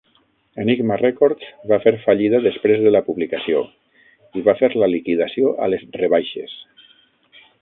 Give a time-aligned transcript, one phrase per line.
[0.61, 3.61] Enigma Records va fer fallida després de la publicació,
[4.41, 6.59] i va fer la liquidació a les rebaixes.